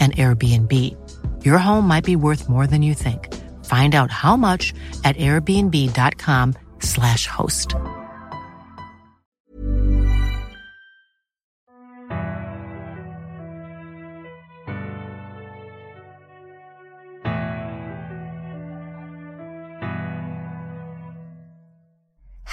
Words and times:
an 0.00 0.12
Airbnb. 0.12 0.72
Your 1.44 1.58
home 1.58 1.88
might 1.88 2.04
be 2.04 2.16
worth 2.16 2.48
more 2.48 2.68
than 2.68 2.82
you 2.82 2.94
think. 2.94 3.34
Find 3.64 3.96
out 3.96 4.12
how 4.12 4.36
much 4.36 4.72
at 5.02 5.16
airbnb.com/slash 5.16 7.26
host. 7.26 7.74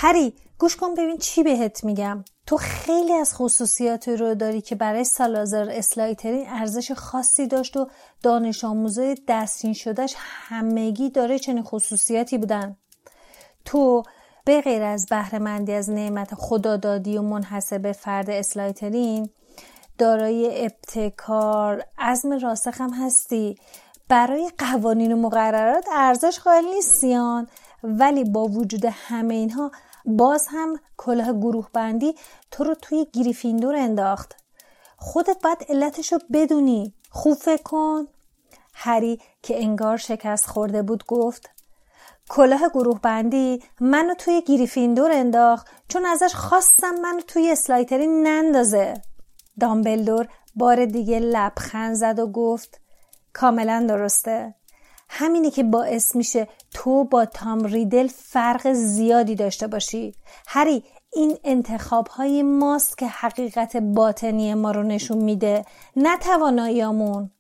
هری 0.04 0.34
گوش 0.58 0.76
کن 0.76 0.88
ببین 0.98 1.18
چی 1.18 1.44
بهت 1.44 1.84
میگم 1.84 2.24
تو 2.49 2.57
خیلی 2.57 3.13
از 3.13 3.35
خصوصیات 3.35 4.09
رو 4.09 4.35
داری 4.35 4.61
که 4.61 4.75
برای 4.75 5.05
سالازار 5.05 5.71
اسلایترین 5.71 6.49
ارزش 6.49 6.93
خاصی 6.93 7.47
داشت 7.47 7.77
و 7.77 7.89
دانش 8.23 8.65
آموزای 8.65 9.17
دستین 9.29 9.73
شدهش 9.73 10.15
همگی 10.19 11.11
داره 11.11 11.39
چنین 11.39 11.63
خصوصیاتی 11.63 12.39
بودن. 12.39 12.77
تو 13.65 14.03
به 14.45 14.61
غیر 14.61 14.83
از 14.83 15.07
بهرهمندی 15.07 15.73
از 15.73 15.91
نعمت 15.91 16.35
خدادادی 16.35 17.19
و 17.19 17.23
منحصر 17.23 17.93
فرد 17.93 18.31
اسلایترین 18.31 19.31
دارای 19.99 20.65
ابتکار 20.65 21.85
عزم 21.99 22.39
راسخ 22.39 22.81
هم 22.81 22.91
هستی. 22.93 23.57
برای 24.09 24.51
قوانین 24.59 25.13
و 25.13 25.17
مقررات 25.17 25.85
ارزش 25.93 26.39
قائل 26.39 26.65
نیستیان 26.65 27.47
ولی 27.83 28.25
با 28.25 28.45
وجود 28.45 28.85
همه 28.85 29.35
اینها 29.35 29.71
باز 30.09 30.47
هم 30.51 30.77
کلاه 30.97 31.33
گروه 31.33 31.69
بندی 31.73 32.15
تو 32.51 32.65
رو 32.65 32.75
توی 32.75 33.07
گریفیندور 33.13 33.77
انداخت. 33.77 34.37
خودت 34.97 35.37
باید 35.43 35.67
علتش 35.69 36.13
رو 36.13 36.19
بدونی. 36.33 36.95
خوب 37.11 37.35
فکر 37.35 37.63
کن. 37.63 38.07
هری 38.75 39.21
که 39.43 39.63
انگار 39.63 39.97
شکست 39.97 40.47
خورده 40.47 40.83
بود 40.83 41.05
گفت 41.07 41.51
کلاه 42.29 42.69
گروه 42.75 43.01
بندی 43.01 43.63
منو 43.81 44.15
توی 44.15 44.43
گریفیندور 44.43 45.13
انداخت 45.13 45.67
چون 45.89 46.07
ازش 46.07 46.35
خواستم 46.35 46.95
منو 46.95 47.21
توی 47.21 47.51
اسلایتری 47.51 48.07
نندازه. 48.07 48.95
دامبلدور 49.61 50.29
بار 50.55 50.85
دیگه 50.85 51.19
لبخند 51.19 51.95
زد 51.95 52.19
و 52.19 52.27
گفت 52.27 52.81
کاملا 53.33 53.87
درسته. 53.89 54.55
همینی 55.09 55.51
که 55.51 55.63
باعث 55.63 56.17
میشه 56.17 56.49
تو 56.75 57.05
با 57.05 57.25
تام 57.25 57.65
ریدل 57.65 58.07
فرق 58.07 58.73
زیادی 58.73 59.35
داشته 59.35 59.67
باشی. 59.67 60.15
هری 60.47 60.85
این 61.13 61.39
انتخاب 61.45 62.07
های 62.07 62.43
ماست 62.43 62.99
که 62.99 63.07
حقیقت 63.07 63.77
باطنی 63.77 64.55
ما 64.55 64.71
رو 64.71 64.83
نشون 64.83 65.19
میده 65.19 65.65
نه 65.97 66.19
تواناییامون 66.19 67.31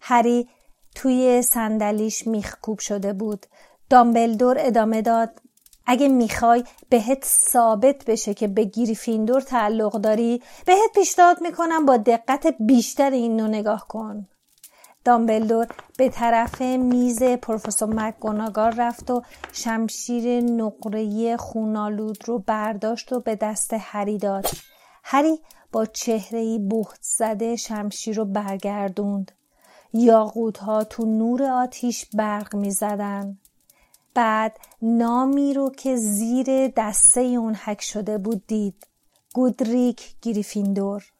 هری 0.00 0.48
توی 0.94 1.42
صندلیش 1.42 2.26
میخکوب 2.26 2.78
شده 2.78 3.12
بود. 3.12 3.46
دامبلدور 3.90 4.56
ادامه 4.58 5.02
داد. 5.02 5.40
اگه 5.86 6.08
می‌خوای 6.08 6.64
بهت 6.88 7.24
ثابت 7.24 8.04
بشه 8.04 8.34
که 8.34 8.48
به 8.48 8.64
گریفیندور 8.64 9.40
تعلق 9.40 9.92
داری 9.92 10.42
بهت 10.66 10.92
پیشنهاد 10.94 11.40
می‌کنم 11.40 11.86
با 11.86 11.96
دقت 11.96 12.54
بیشتر 12.60 13.10
این 13.10 13.40
نگاه 13.40 13.86
کن. 13.88 14.28
دامبلدور 15.06 15.66
به 15.98 16.08
طرف 16.08 16.60
میز 16.62 17.22
پروفسور 17.22 17.94
مکگوناگار 17.94 18.74
رفت 18.76 19.10
و 19.10 19.22
شمشیر 19.52 20.40
نقره 20.40 21.36
خونالود 21.36 22.28
رو 22.28 22.38
برداشت 22.38 23.12
و 23.12 23.20
به 23.20 23.36
دست 23.36 23.70
هری 23.78 24.18
داد. 24.18 24.46
هری 25.04 25.38
با 25.72 25.86
چهره 25.86 26.58
بخت 26.58 27.00
زده 27.02 27.56
شمشیر 27.56 28.16
رو 28.16 28.24
برگردوند. 28.24 29.32
یاقوت 29.92 30.58
ها 30.58 30.84
تو 30.84 31.04
نور 31.04 31.42
آتیش 31.42 32.06
برق 32.14 32.56
می 32.56 32.70
زدن. 32.70 33.38
بعد 34.14 34.56
نامی 34.82 35.54
رو 35.54 35.70
که 35.70 35.96
زیر 35.96 36.68
دسته 36.76 37.20
اون 37.20 37.54
حک 37.54 37.82
شده 37.82 38.18
بود 38.18 38.46
دید. 38.46 38.86
گودریک 39.34 40.14
گریفیندور. 40.22 41.12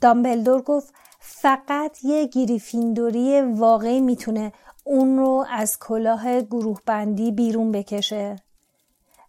دامبلدور 0.00 0.62
گفت 0.62 0.94
فقط 1.42 2.04
یه 2.04 2.26
گریفیندوری 2.26 3.40
واقعی 3.40 4.00
می‌تونه 4.00 4.52
اون 4.84 5.18
رو 5.18 5.46
از 5.50 5.78
کلاه 5.78 6.40
گروه 6.40 6.80
بندی 6.86 7.32
بیرون 7.32 7.72
بکشه. 7.72 8.36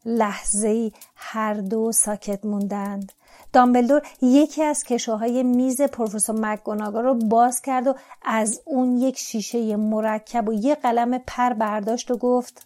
لحظه 0.05 0.67
ای 0.67 0.91
هر 1.15 1.53
دو 1.53 1.91
ساکت 1.91 2.45
موندند. 2.45 3.11
دامبلدور 3.53 4.01
یکی 4.21 4.63
از 4.63 4.83
کشوهای 4.83 5.43
میز 5.43 5.81
پروفسور 5.81 6.39
مکگوناگا 6.39 7.01
رو 7.01 7.13
باز 7.13 7.61
کرد 7.61 7.87
و 7.87 7.95
از 8.21 8.61
اون 8.65 8.97
یک 8.97 9.19
شیشه 9.19 9.75
مرکب 9.75 10.49
و 10.49 10.53
یه 10.53 10.75
قلم 10.75 11.17
پر 11.27 11.53
برداشت 11.53 12.11
و 12.11 12.17
گفت 12.17 12.65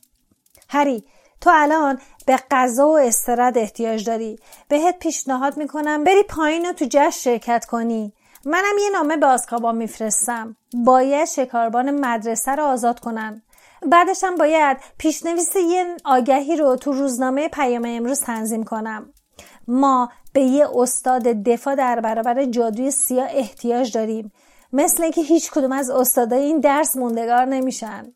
هری 0.69 1.03
تو 1.41 1.49
الان 1.53 1.99
به 2.25 2.39
غذا 2.51 2.87
و 2.87 2.99
استراد 2.99 3.57
احتیاج 3.57 4.05
داری. 4.05 4.39
بهت 4.67 4.99
پیشنهاد 4.99 5.57
می‌کنم 5.57 6.03
بری 6.03 6.23
پایین 6.23 6.69
و 6.69 6.73
تو 6.73 6.85
جشن 6.89 7.09
شرکت 7.09 7.65
کنی. 7.65 8.13
منم 8.47 8.77
یه 8.83 8.89
نامه 8.89 9.17
به 9.17 9.25
آسکابان 9.25 9.75
میفرستم. 9.75 10.55
باید 10.85 11.27
شکاربان 11.27 12.05
مدرسه 12.05 12.51
رو 12.51 12.63
آزاد 12.63 12.99
کنن. 12.99 13.41
بعدشم 13.91 14.35
باید 14.35 14.77
پیشنویس 14.97 15.55
یه 15.55 15.97
آگهی 16.05 16.55
رو 16.55 16.75
تو 16.75 16.91
روزنامه 16.91 17.47
پیام 17.47 17.85
امروز 17.87 18.21
تنظیم 18.21 18.63
کنم. 18.63 19.13
ما 19.67 20.09
به 20.33 20.41
یه 20.41 20.67
استاد 20.75 21.23
دفاع 21.23 21.75
در 21.75 21.99
برابر 21.99 22.45
جادوی 22.45 22.91
سیاه 22.91 23.27
احتیاج 23.31 23.93
داریم. 23.93 24.31
مثل 24.73 25.03
اینکه 25.03 25.21
هیچ 25.21 25.51
کدوم 25.51 25.71
از 25.71 25.89
استادای 25.89 26.43
این 26.43 26.59
درس 26.59 26.95
موندگار 26.95 27.45
نمیشن. 27.45 28.13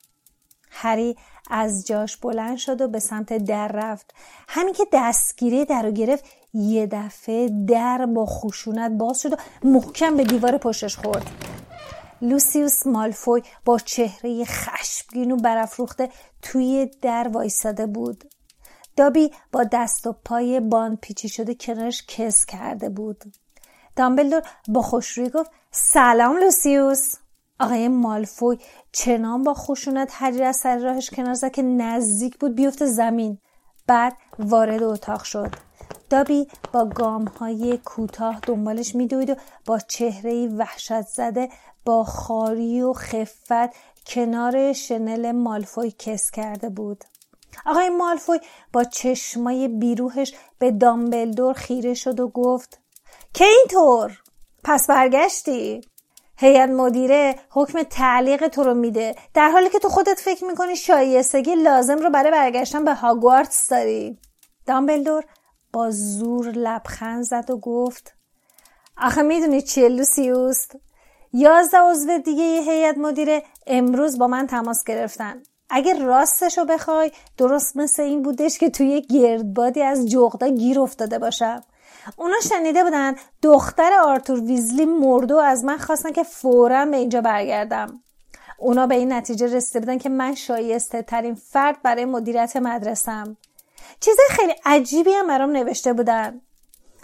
هری 0.72 1.18
از 1.50 1.88
جاش 1.88 2.18
بلند 2.18 2.58
شد 2.58 2.82
و 2.82 2.88
به 2.88 3.00
سمت 3.00 3.34
در 3.34 3.68
رفت. 3.68 4.14
همین 4.48 4.74
که 4.74 4.86
دستگیری 4.94 5.66
در 5.66 5.84
رو 5.84 5.92
گرفت 5.92 6.26
یه 6.54 6.88
دفعه 6.88 7.50
در 7.68 8.06
با 8.06 8.26
خشونت 8.26 8.92
باز 8.92 9.22
شد 9.22 9.34
و 9.34 9.38
محکم 9.64 10.18
به 10.18 10.24
دیوار 10.24 10.58
پشتش 10.58 10.98
خورد. 10.98 11.32
لوسیوس 12.22 12.88
مالفوی 12.88 13.42
با 13.66 13.80
چهره 13.80 14.46
خشمگین 14.46 15.32
و 15.32 15.36
برافروخته 15.36 16.10
توی 16.42 16.92
در 17.02 17.28
وایستاده 17.28 17.86
بود. 17.86 18.24
دابی 18.96 19.32
با 19.52 19.64
دست 19.72 20.08
و 20.08 20.16
پای 20.26 20.60
باند 20.60 21.00
پیچی 21.02 21.30
شده 21.30 21.56
کنارش 21.56 22.06
کس 22.08 22.46
کرده 22.46 22.90
بود. 22.90 23.24
دامبلدور 23.96 24.42
با 24.68 24.82
خوشرویی 24.82 25.30
گفت 25.30 25.52
سلام 25.72 26.38
لوسیوس. 26.38 27.16
آقای 27.60 27.88
مالفوی 27.88 28.58
چنان 28.92 29.44
با 29.44 29.54
خشونت 29.54 30.10
هری 30.14 30.44
از 30.44 30.56
سر 30.56 30.78
راهش 30.78 31.10
کنار 31.10 31.34
زد 31.34 31.52
که 31.52 31.62
نزدیک 31.62 32.38
بود 32.38 32.56
بیفته 32.56 32.86
زمین. 32.86 33.38
بعد 33.88 34.18
وارد 34.40 34.84
اتاق 34.84 35.24
شد. 35.24 35.56
دابی 36.12 36.48
با 36.72 36.86
گام 36.86 37.26
های 37.26 37.78
کوتاه 37.78 38.40
دنبالش 38.40 38.96
میدوید 38.96 39.30
و 39.30 39.36
با 39.66 39.80
چهره 39.80 40.48
وحشت 40.48 41.02
زده 41.02 41.50
با 41.86 42.04
خاری 42.04 42.82
و 42.82 42.94
خفت 42.94 43.76
کنار 44.08 44.74
شنل 44.74 45.32
مالفوی 45.32 45.92
کس 46.00 46.32
کرده 46.32 46.70
بود. 46.70 47.04
آقای 47.66 47.90
مالفوی 47.90 48.40
با 48.74 48.84
چشمای 48.84 49.68
بیروهش 49.68 50.34
به 50.60 50.72
دامبلدور 50.72 51.54
خیره 51.54 51.94
شد 51.94 52.20
و 52.20 52.28
گفت 52.28 52.80
که 53.34 53.46
اینطور؟ 53.46 54.22
پس 54.64 54.88
برگشتی؟ 54.88 55.82
هیئت 56.38 56.70
مدیره 56.70 57.36
حکم 57.50 57.84
تعلیق 57.84 58.48
تو 58.48 58.64
رو 58.64 58.74
میده 58.74 59.16
در 59.34 59.50
حالی 59.50 59.70
که 59.70 59.80
تو 59.80 59.90
خودت 59.90 60.20
فکر 60.20 60.46
می‌کنی 60.46 60.76
شایستگی 60.76 61.56
لازم 61.56 61.98
رو 61.98 62.10
برای 62.10 62.32
برگشتن 62.32 62.86
به 62.86 62.94
هاگوارتس 62.94 63.70
داری. 63.70 64.18
دامبلدور 64.66 65.24
با 65.74 65.92
زور 65.92 66.52
لبخند 66.52 67.24
زد 67.24 67.50
و 67.50 67.58
گفت 67.58 68.14
آخه 68.98 69.22
می‌دونی 69.22 69.62
چیه 69.62 69.90
لوسیوست 69.90 70.76
یازده 71.34 71.78
عضو 71.78 72.18
دیگه 72.18 72.44
هیئت 72.44 72.98
مدیره 72.98 73.44
امروز 73.68 74.18
با 74.18 74.28
من 74.28 74.48
تماس 74.48 74.84
گرفتن. 74.84 75.44
اگه 75.70 75.94
راستش 75.94 76.58
رو 76.58 76.66
بخوای 76.66 77.12
درست 77.38 77.78
مثل 77.78 78.04
این 78.04 78.22
بودش 78.22 78.58
که 78.58 78.70
توی 78.70 79.02
گردبادی 79.02 79.82
از 79.82 80.10
جغدا 80.10 80.48
گیر 80.48 80.80
افتاده 80.80 81.20
باشم. 81.20 81.64
اونا 82.16 82.36
شنیده 82.50 82.84
بودن 82.84 83.16
دختر 83.42 83.92
آرتور 84.04 84.40
ویزلی 84.40 84.86
مرد 84.86 85.32
و 85.32 85.38
از 85.38 85.64
من 85.64 85.78
خواستن 85.78 86.12
که 86.12 86.24
فورا 86.24 86.86
به 86.86 86.98
اینجا 86.98 87.22
برگردم. 87.22 88.04
اونا 88.58 88.88
به 88.88 88.96
این 88.96 89.14
نتیجه 89.14 89.56
رسیده 89.56 89.80
بودن 89.80 89.98
که 89.98 90.10
من 90.10 90.36
شایسته 90.36 91.02
ترین 91.02 91.36
فرد 91.36 91.82
برای 91.82 92.06
مدیریت 92.06 92.58
مدرسم 92.58 93.38
چیز 94.00 94.16
خیلی 94.30 94.54
عجیبی 94.66 95.12
هم 95.12 95.28
برام 95.28 95.52
نوشته 95.52 95.94
بودن. 95.94 96.42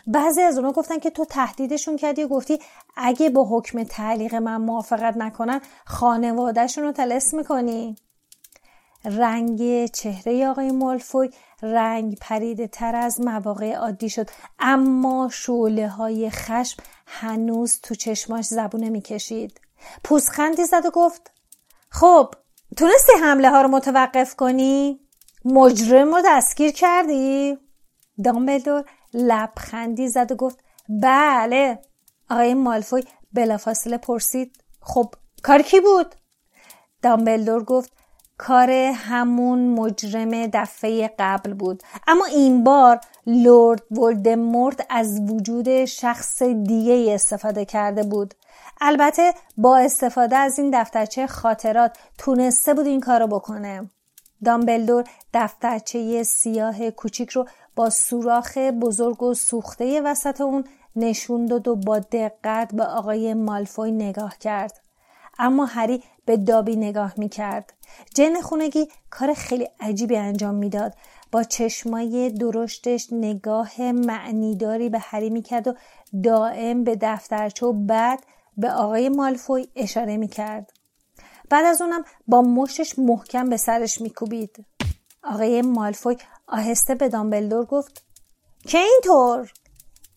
بعضی 0.08 0.42
از 0.42 0.58
اونا 0.58 0.72
گفتن 0.72 1.00
که 1.00 1.10
تو 1.10 1.26
تهدیدشون 1.26 1.98
کردی 1.98 2.24
و 2.24 2.28
گفتی 2.28 2.60
اگه 2.96 3.30
با 3.30 3.48
حکم 3.50 3.84
تعلیق 3.84 4.36
من 4.36 4.58
موافقت 4.58 5.18
نکنن 5.18 5.62
خانوادهشون 5.86 6.84
رو 6.84 6.92
تلس 6.92 7.34
می‌کنی. 7.34 7.96
رنگ 9.06 9.86
چهره 9.86 10.48
آقای 10.48 10.72
مالفوی 10.72 11.30
رنگ 11.62 12.18
پریده 12.22 12.68
تر 12.68 12.96
از 12.96 13.22
مواقع 13.22 13.74
عادی 13.74 14.10
شد 14.10 14.30
اما 14.60 15.30
شعله 15.32 15.88
های 15.88 16.30
خشم 16.30 16.84
هنوز 17.08 17.80
تو 17.84 17.96
چشماش 17.96 18.46
زبونه 18.46 18.90
می‌کشید. 18.90 19.62
پوزخندی 20.04 20.66
زد 20.66 20.86
و 20.86 20.90
گفت 20.90 21.32
خب 21.90 22.34
تونستی 22.78 23.12
حمله 23.22 23.50
ها 23.50 23.62
رو 23.62 23.68
متوقف 23.68 24.36
کنی؟ 24.36 25.07
مجرم 25.50 26.16
رو 26.16 26.22
دستگیر 26.26 26.72
کردی؟ 26.72 27.58
دامبلدور 28.24 28.84
لبخندی 29.14 30.10
زد 30.10 30.32
و 30.32 30.36
گفت 30.36 30.64
بله 31.02 31.80
آقای 32.30 32.54
مالفوی 32.54 33.04
بلافاصله 33.34 33.98
پرسید 33.98 34.64
خب 34.82 35.14
کار 35.44 35.62
کی 35.62 35.80
بود؟ 35.80 36.16
دامبلدور 37.02 37.64
گفت 37.64 37.94
کار 38.38 38.70
همون 38.96 39.68
مجرم 39.68 40.48
دفعه 40.48 41.14
قبل 41.20 41.54
بود 41.54 41.84
اما 42.08 42.26
این 42.26 42.64
بار 42.64 43.00
لورد 43.26 44.00
ولدمورت 44.00 44.86
از 44.90 45.20
وجود 45.32 45.86
شخص 45.86 46.44
دیگه 46.44 47.14
استفاده 47.14 47.66
کرده 47.66 48.04
بود 48.04 48.34
البته 48.82 49.34
با 49.58 49.78
استفاده 49.78 50.36
از 50.38 50.60
این 50.60 50.82
دفترچه 50.82 51.28
خاطرات 51.28 51.98
تونسته 52.18 52.74
بود 52.74 52.86
این 52.86 53.02
کارو 53.02 53.28
بکنه 53.28 53.90
دامبلدور 54.44 55.04
دفترچه 55.34 56.24
سیاه 56.24 56.92
کوچیک 56.92 57.30
رو 57.30 57.46
با 57.76 57.90
سوراخ 57.90 58.58
بزرگ 58.58 59.24
و 59.24 59.34
سوخته 59.34 60.02
وسط 60.02 60.42
اون 60.42 60.64
نشون 60.96 61.46
داد 61.46 61.68
و 61.68 61.76
با 61.76 62.00
دقت 62.00 62.76
به 62.76 62.84
آقای 62.84 63.34
مالفوی 63.34 63.92
نگاه 63.92 64.38
کرد 64.38 64.82
اما 65.40 65.66
هری 65.66 66.04
به 66.26 66.38
دابی 66.38 66.76
نگاه 66.76 67.14
می 67.18 67.30
کرد. 67.30 67.74
جن 68.16 68.42
خونگی 68.42 68.88
کار 69.10 69.34
خیلی 69.34 69.68
عجیبی 69.80 70.18
انجام 70.18 70.56
می‌داد. 70.56 70.94
با 71.32 71.44
چشمای 71.44 72.30
درشتش 72.30 73.08
نگاه 73.12 73.82
معنیداری 73.82 74.90
به 74.90 75.00
هری 75.00 75.30
می‌کرد 75.30 75.68
و 75.68 75.74
دائم 76.24 76.84
به 76.84 76.98
دفترچه 77.02 77.66
و 77.66 77.74
بعد 77.74 78.20
به 78.58 78.72
آقای 78.72 79.10
مالفوی 79.10 79.68
اشاره 79.76 80.18
می‌کرد. 80.18 80.74
بعد 81.50 81.66
از 81.66 81.82
اونم 81.82 82.04
با 82.28 82.42
مشتش 82.42 83.00
محکم 83.00 83.50
به 83.50 83.58
سرش 83.58 84.02
میکوبید. 84.02 84.66
آقای 85.24 85.62
مالفوی 85.62 86.18
آهسته 86.48 86.96
به 86.96 87.10
دامبلدور 87.10 87.66
گفت 87.66 88.04
که 88.68 88.78
اینطور؟ 88.78 89.52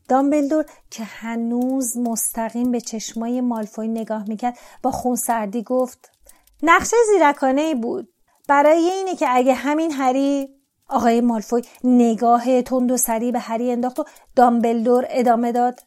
دامبلدور 0.08 0.64
که 0.90 1.04
هنوز 1.04 1.98
مستقیم 1.98 2.70
به 2.70 2.80
چشمای 2.80 3.40
مالفوی 3.40 3.88
نگاه 3.88 4.28
می‌کرد 4.28 4.58
با 4.82 4.90
خونسردی 4.90 5.62
گفت 5.62 6.10
نقشه 6.62 6.96
زیرکانه 7.12 7.60
ای 7.60 7.74
بود. 7.74 8.08
برای 8.48 8.78
اینه 8.78 9.16
که 9.16 9.26
اگه 9.30 9.54
همین 9.54 9.92
هری 9.92 10.48
آقای 10.88 11.20
مالفوی 11.20 11.62
نگاه 11.84 12.62
تند 12.62 12.92
و 12.92 12.96
سری 12.96 13.32
به 13.32 13.38
هری 13.38 13.72
انداخت 13.72 13.98
و 14.00 14.04
دامبلدور 14.36 15.06
ادامه 15.10 15.52
داد 15.52 15.80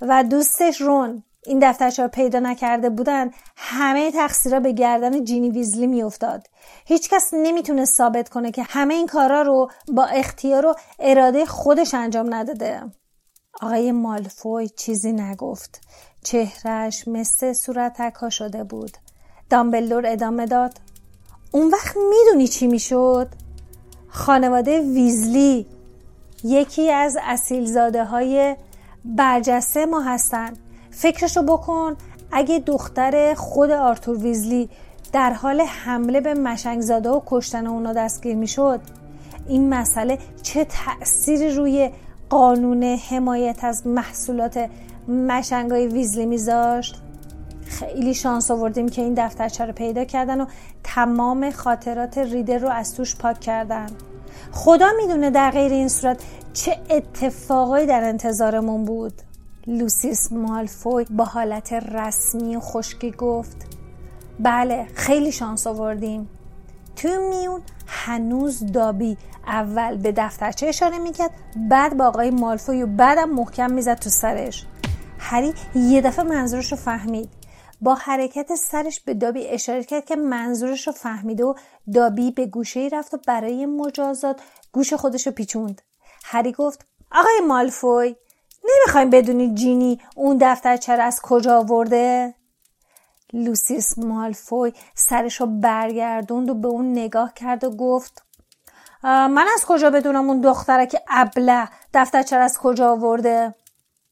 و 0.00 0.24
دوستش 0.24 0.80
رون. 0.80 1.22
این 1.46 1.58
دفترچه 1.62 2.02
رو 2.02 2.08
پیدا 2.08 2.38
نکرده 2.38 2.90
بودن 2.90 3.30
همه 3.56 4.10
تقصیرها 4.10 4.60
به 4.60 4.72
گردن 4.72 5.24
جینی 5.24 5.50
ویزلی 5.50 5.86
میافتاد. 5.86 6.46
هیچکس 6.86 7.30
نمی‌تونه 7.32 7.84
ثابت 7.84 8.28
کنه 8.28 8.50
که 8.50 8.62
همه 8.62 8.94
این 8.94 9.06
کارا 9.06 9.42
رو 9.42 9.70
با 9.88 10.04
اختیار 10.04 10.66
و 10.66 10.74
اراده 10.98 11.46
خودش 11.46 11.94
انجام 11.94 12.34
نداده. 12.34 12.80
آقای 13.62 13.92
مالفوی 13.92 14.68
چیزی 14.68 15.12
نگفت. 15.12 15.80
چهرش 16.22 17.08
مثل 17.08 17.52
صورتک 17.52 18.14
ها 18.14 18.30
شده 18.30 18.64
بود. 18.64 18.96
دامبلدور 19.50 20.06
ادامه 20.06 20.46
داد. 20.46 20.74
اون 21.50 21.70
وقت 21.70 21.96
می‌دونی 21.96 22.48
چی 22.48 22.66
می‌شد؟ 22.66 23.28
خانواده 24.08 24.80
ویزلی 24.80 25.66
یکی 26.44 26.90
از 26.90 27.16
اصیلزاده 27.22 28.04
های 28.04 28.56
برجسته 29.04 29.86
ما 29.86 30.00
هستن. 30.00 30.52
فکرشو 30.96 31.42
بکن. 31.42 31.96
اگه 32.32 32.58
دختر 32.58 33.34
خود 33.34 33.70
آرتور 33.70 34.16
ویزلی 34.16 34.68
در 35.12 35.32
حال 35.32 35.60
حمله 35.60 36.20
به 36.20 36.34
مشنگزاده 36.34 37.10
و 37.10 37.20
کشتن 37.26 37.66
اونا 37.66 37.92
دستگیر 37.92 38.36
می‌شد 38.36 38.80
این 39.48 39.68
مسئله 39.74 40.18
چه 40.42 40.64
تأثیری 40.64 41.50
روی 41.50 41.90
قانون 42.30 42.82
حمایت 42.82 43.64
از 43.64 43.86
محصولات 43.86 44.70
مشنگای 45.08 45.86
ویزلی 45.86 46.26
میذاشت؟ 46.26 47.02
خیلی 47.66 48.14
شانس 48.14 48.50
آوردیم 48.50 48.88
که 48.88 49.02
این 49.02 49.14
دفترچه 49.16 49.64
رو 49.64 49.72
پیدا 49.72 50.04
کردن 50.04 50.40
و 50.40 50.46
تمام 50.84 51.50
خاطرات 51.50 52.18
ریدر 52.18 52.58
رو 52.58 52.68
از 52.68 52.94
توش 52.94 53.16
پاک 53.16 53.40
کردن. 53.40 53.86
خدا 54.52 54.88
می‌دونه 54.96 55.30
در 55.30 55.50
غیر 55.50 55.72
این 55.72 55.88
صورت 55.88 56.22
چه 56.52 56.76
اتفاقایی 56.90 57.86
در 57.86 58.04
انتظارمون 58.04 58.84
بود. 58.84 59.22
لوسیس 59.66 60.32
مالفوی 60.32 61.04
با 61.10 61.24
حالت 61.24 61.72
رسمی 61.72 62.56
و 62.56 62.60
خشکی 62.60 63.10
گفت 63.10 63.56
بله 64.40 64.86
خیلی 64.94 65.32
شانس 65.32 65.66
آوردیم. 65.66 66.28
تو 66.96 67.08
میون 67.08 67.62
هنوز 67.86 68.72
دابی 68.72 69.16
اول 69.46 69.96
به 69.96 70.12
دفترچه 70.16 70.66
اشاره 70.66 70.98
می‌کرد 70.98 71.30
بعد 71.70 71.96
با 71.96 72.06
آقای 72.06 72.30
مالفوی 72.30 72.82
و 72.82 72.86
بعدم 72.86 73.30
محکم 73.30 73.70
می‌زد 73.70 73.98
تو 73.98 74.10
سرش. 74.10 74.66
هری 75.18 75.54
یه 75.74 76.00
دفعه 76.00 76.24
منظورش 76.24 76.72
رو 76.72 76.78
فهمید. 76.78 77.28
با 77.80 77.94
حرکت 77.94 78.54
سرش 78.54 79.00
به 79.00 79.14
دابی 79.14 79.46
اشاره 79.46 79.84
کرد 79.84 80.04
که 80.04 80.16
منظورش 80.16 80.86
رو 80.86 80.92
فهمیده 80.92 81.44
و 81.44 81.54
دابی 81.94 82.30
به 82.30 82.46
گوشه 82.46 82.88
رفت 82.92 83.14
و 83.14 83.18
برای 83.26 83.66
مجازات 83.66 84.40
گوش 84.72 84.94
خودش 84.94 85.26
رو 85.26 85.32
پیچوند. 85.32 85.82
هری 86.24 86.52
گفت 86.52 86.86
آقای 87.12 87.40
مالفوی! 87.48 88.16
نمی‌خوایم 88.68 89.10
بدونی 89.10 89.54
جینی 89.54 90.00
اون 90.16 90.38
دفترچه 90.40 90.92
از 90.92 91.20
کجا 91.22 91.58
آورده؟ 91.58 92.34
لوسیس 93.32 93.98
مالفوی 93.98 94.72
سرش 94.94 95.40
رو 95.40 95.46
برگردوند 95.46 96.50
و 96.50 96.54
به 96.54 96.68
اون 96.68 96.92
نگاه 96.92 97.34
کرد 97.34 97.64
و 97.64 97.70
گفت 97.70 98.22
من 99.02 99.46
از 99.54 99.64
کجا 99.66 99.90
بدونم 99.90 100.28
اون 100.30 100.40
دختره 100.40 100.86
که 100.86 101.00
ابله 101.08 101.68
دفترچه 101.94 102.36
از 102.36 102.58
کجا 102.58 102.90
آورده؟ 102.90 103.54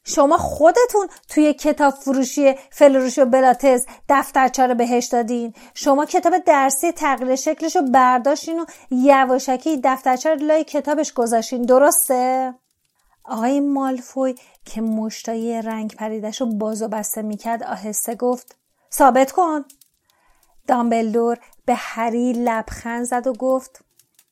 شما 0.07 0.37
خودتون 0.37 1.09
توی 1.29 1.55
کتاب 1.55 1.95
فروشی 1.95 2.55
فلروش 2.71 3.19
و 3.19 3.25
بلاتز 3.25 3.87
دفترچه 4.09 4.67
رو 4.67 4.75
بهش 4.75 5.07
دادین؟ 5.07 5.55
شما 5.75 6.05
کتاب 6.05 6.39
درسی 6.39 6.93
تغییر 6.93 7.37
شکلش 7.37 7.77
رو 7.77 7.83
برداشتین 7.83 8.61
و 8.61 8.65
یواشکی 8.91 9.81
دفترچه 9.85 10.31
رو 10.31 10.37
لای 10.37 10.65
کتابش 10.65 11.13
گذاشتین 11.13 11.63
درسته؟ 11.63 12.55
آقای 13.25 13.61
مالفوی 13.61 14.35
که 14.65 14.81
مشتای 14.81 15.63
رنگ 15.63 15.95
پریدش 15.97 16.41
رو 16.41 16.47
باز 16.47 16.83
و 16.83 16.89
بسته 16.89 17.23
می‌کرد 17.23 17.63
آهسته 17.63 18.15
گفت 18.15 18.57
ثابت 18.93 19.33
کن. 19.33 19.65
دامبلدور 20.67 21.39
به 21.67 21.75
هری 21.75 22.33
لبخند 22.33 23.05
زد 23.05 23.27
و 23.27 23.33
گفت 23.33 23.85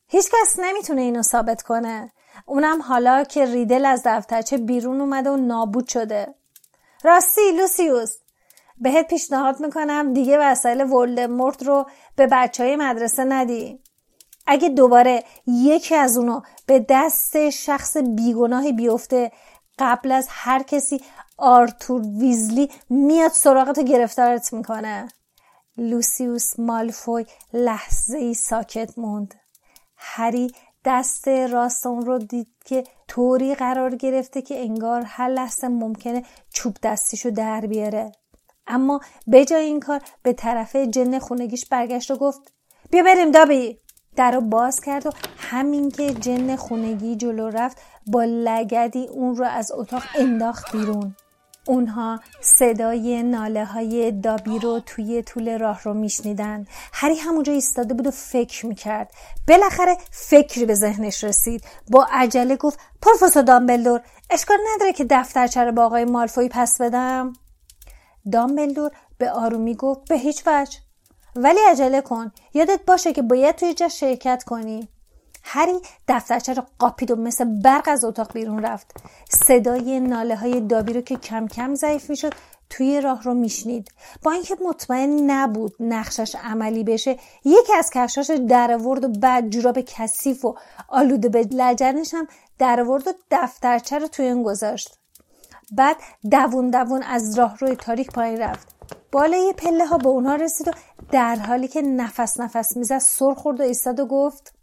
هیچکس 0.07 0.59
نمی‌تونه 0.59 1.01
اینو 1.01 1.21
ثابت 1.21 1.61
کنه. 1.61 2.11
اونم 2.45 2.81
حالا 2.81 3.23
که 3.23 3.45
ریدل 3.45 3.85
از 3.85 4.01
دفترچه 4.05 4.57
بیرون 4.57 5.01
اومده 5.01 5.29
و 5.29 5.37
نابود 5.37 5.87
شده. 5.87 6.35
راستی 7.03 7.51
لوسیوس. 7.51 8.17
بهت 8.77 9.07
پیشنهاد 9.07 9.59
می‌کنم 9.59 10.13
دیگه 10.13 10.37
وسایل 10.39 10.83
ولدمورت 10.83 11.63
رو 11.63 11.85
به 12.15 12.27
بچه 12.31 12.63
های 12.63 12.75
مدرسه 12.75 13.23
ندی. 13.23 13.79
اگه 14.45 14.69
دوباره 14.69 15.23
یکی 15.47 15.95
از 15.95 16.17
اونو 16.17 16.41
به 16.65 16.85
دست 16.89 17.49
شخص 17.49 17.97
بیگناهی 17.97 18.73
بیفته 18.73 19.31
قبل 19.79 20.11
از 20.11 20.27
هر 20.29 20.63
کسی 20.63 21.01
آرتور 21.37 22.01
ویزلی 22.01 22.69
میاد 22.89 23.31
سراغت 23.31 23.77
و 23.77 23.83
گرفتارت 23.83 24.53
می‌کنه. 24.53 25.07
لوسیوس 25.77 26.59
مالفوی 26.59 27.25
لحظه 27.53 28.17
ای 28.17 28.33
ساکت 28.33 28.97
موند. 28.97 29.35
هری 29.97 30.51
دست 30.85 31.27
راست 31.27 31.85
اون 31.85 32.05
رو 32.05 32.17
دید 32.17 32.47
که 32.65 32.83
طوری 33.07 33.55
قرار 33.55 33.95
گرفته 33.95 34.41
که 34.41 34.59
انگار 34.59 35.01
هر 35.05 35.29
لحظه 35.29 35.67
ممکنه 35.67 36.23
چوب 36.53 36.77
دستیشو 36.83 37.29
در 37.29 37.61
بیاره. 37.61 38.11
اما 38.67 38.99
به 39.27 39.45
جای 39.45 39.65
این 39.65 39.79
کار 39.79 40.01
به 40.23 40.33
طرف 40.33 40.75
جن 40.75 41.19
خونگیش 41.19 41.65
برگشت 41.65 42.11
و 42.11 42.15
گفت 42.15 42.53
بیا 42.91 43.03
بریم 43.03 43.31
دابی. 43.31 43.79
در 44.15 44.31
رو 44.31 44.41
باز 44.41 44.79
کرد 44.79 45.05
و 45.05 45.11
همین 45.37 45.91
که 45.91 46.13
جن 46.13 46.55
خونگی 46.55 47.15
جلو 47.15 47.49
رفت 47.49 47.77
با 48.07 48.23
لگدی 48.23 49.07
اون 49.07 49.35
رو 49.35 49.45
از 49.45 49.71
اتاق 49.71 50.03
انداخت 50.15 50.71
بیرون. 50.71 51.15
اونها 51.67 52.19
صدای 52.41 53.23
ناله 53.23 53.65
های 53.65 54.11
دابی 54.11 54.59
رو 54.59 54.79
توی 54.79 55.21
طول 55.21 55.59
راه 55.59 55.83
رو 55.83 55.93
میشنیدن. 55.93 56.65
هری 56.93 57.15
همونجا 57.15 57.53
ایستاده 57.53 57.93
بود 57.93 58.07
و 58.07 58.11
فکر 58.11 58.65
می‌کرد. 58.65 59.11
بالاخره 59.47 59.97
فکری 60.11 60.65
به 60.65 60.73
ذهنش 60.75 61.23
رسید. 61.23 61.63
با 61.91 62.07
عجله 62.11 62.55
گفت 62.55 62.79
پروفسور 63.01 63.43
دامبلدور 63.43 64.01
اشکال 64.29 64.57
نداره 64.75 64.93
که 64.93 65.05
دفترچه 65.09 65.63
رو 65.63 65.71
با 65.71 65.85
آقای 65.85 66.05
مالفوی 66.05 66.49
پس 66.51 66.81
بدم. 66.81 67.33
دامبلدور 68.31 68.91
به 69.17 69.31
آرومی 69.31 69.75
گفت 69.75 70.09
به 70.09 70.15
هیچ 70.15 70.43
وجه. 70.47 70.79
ولی 71.35 71.59
عجله 71.69 72.01
کن. 72.01 72.31
یادت 72.53 72.79
باشه 72.87 73.13
که 73.13 73.21
باید 73.21 73.55
توی 73.55 73.73
جا 73.73 73.87
شرکت 73.87 74.43
کنی. 74.43 74.87
هری 75.43 75.79
دفترچه 76.07 76.53
رو 76.53 76.63
قاپید 76.79 77.11
و 77.11 77.15
مثل 77.15 77.61
برق 77.61 77.83
از 77.87 78.03
اتاق 78.03 78.33
بیرون 78.33 78.65
رفت. 78.65 78.91
صدای 79.29 79.99
ناله 79.99 80.35
های 80.35 80.61
دابی 80.61 80.93
رو 80.93 81.01
که 81.01 81.15
کم 81.15 81.47
کم 81.47 81.75
ضعیف 81.75 82.09
می‌شد 82.09 82.33
توی 82.69 83.01
راه 83.01 83.23
رو 83.23 83.33
میشنید. 83.33 83.91
با 84.23 84.31
اینکه 84.31 84.57
مطمئن 84.65 85.31
نبود 85.31 85.75
نقشش 85.79 86.35
عملی 86.43 86.83
بشه 86.83 87.17
یکی 87.45 87.73
از 87.77 87.89
کفشاش 87.93 88.31
در 88.49 88.77
ورد 88.77 89.03
و 89.03 89.07
بعد 89.07 89.49
جوراب 89.49 89.81
کثیف 89.81 90.45
و 90.45 90.55
آلوده 90.87 91.29
به 91.29 91.47
لجنش 91.51 92.13
هم 92.13 92.27
در 92.59 92.83
ورد 92.83 93.07
و 93.07 93.13
دفترچه 93.31 93.99
رو 93.99 94.07
توی 94.07 94.29
اون 94.29 94.43
گذاشت. 94.43 94.97
بعد 95.71 95.97
دوون 96.31 96.69
دوون 96.69 97.03
از 97.03 97.39
راه 97.39 97.57
روی 97.57 97.75
تاریک 97.75 98.11
پایین 98.11 98.37
رفت. 98.37 98.72
بالای 99.13 99.53
پله 99.57 99.85
ها 99.85 99.97
به 99.97 100.07
اونها 100.07 100.35
رسید 100.35 100.67
و 100.67 100.71
در 101.11 101.35
حالی 101.35 101.67
که 101.67 101.81
نفس 101.81 102.39
نفس 102.39 102.77
می‌زد 102.77 102.97
سر 102.97 103.33
خورد 103.33 103.59
و 103.59 103.63
ایستاد 103.63 103.99
و 103.99 104.05
گفت 104.05 104.53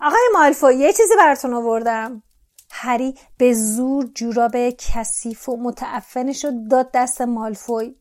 آقای 0.00 0.28
مالفو 0.32 0.72
یه 0.72 0.92
چیزی 0.92 1.16
براتون 1.18 1.54
آوردم. 1.54 2.22
هری 2.70 3.14
به 3.38 3.54
زور 3.54 4.10
جوراب 4.14 4.70
کثیف 4.70 5.48
و 5.48 5.56
متعفنش 5.56 6.44
رو 6.44 6.50
داد 6.70 6.90
دست 6.94 7.20
مالفوی. 7.20 7.94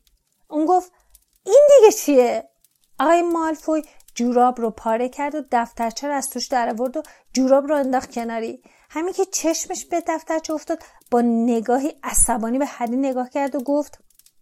اون 0.49 0.65
گفت 0.65 0.91
این 1.45 1.67
دیگه 1.79 1.91
چیه؟ 1.91 2.49
آقای 2.99 3.21
مالفوی 3.21 3.83
جوراب 4.15 4.61
رو 4.61 4.69
پاره 4.69 5.09
کرد 5.09 5.35
و 5.35 5.41
دفترچه 5.51 6.07
رو 6.07 6.13
از 6.13 6.29
توش 6.29 6.47
در 6.47 6.69
آورد 6.69 6.97
و 6.97 7.03
جوراب 7.33 7.67
رو 7.67 7.75
انداخت 7.75 8.11
کناری. 8.11 8.61
همین 8.89 9.13
که 9.13 9.25
چشمش 9.25 9.85
به 9.85 10.03
دفترچه 10.07 10.53
افتاد 10.53 10.83
با 11.11 11.21
نگاهی 11.21 11.93
عصبانی 12.03 12.59
به 12.59 12.65
هری 12.65 12.95
نگاه 12.95 13.29
کرد 13.29 13.55
و 13.55 13.59
گفت 13.59 13.99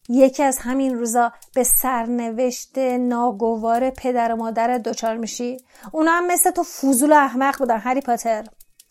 یکی 0.09 0.43
از 0.43 0.57
همین 0.57 0.97
روزا 0.97 1.31
به 1.55 1.63
سرنوشت 1.63 2.77
ناگوار 2.77 3.89
پدر 3.89 4.33
و 4.33 4.35
مادر 4.35 4.77
دچار 4.77 5.17
میشی؟ 5.17 5.57
اونا 5.91 6.11
هم 6.11 6.27
مثل 6.27 6.51
تو 6.51 6.63
فوزول 6.63 7.13
احمق 7.13 7.57
بودن 7.57 7.77
هری 7.77 8.01
پاتر. 8.01 8.45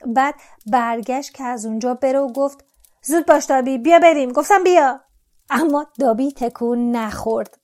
بعد 0.06 0.34
برگشت 0.66 1.34
که 1.34 1.44
از 1.44 1.66
اونجا 1.66 1.94
بره 1.94 2.18
و 2.18 2.32
گفت 2.32 2.64
زود 3.02 3.26
باش 3.26 3.44
دابی 3.44 3.78
بیا 3.78 3.98
بریم. 3.98 4.32
گفتم 4.32 4.64
بیا. 4.64 5.00
اما 5.50 5.86
دابی 5.98 6.32
تکون 6.32 6.90
نخورد. 6.90 7.56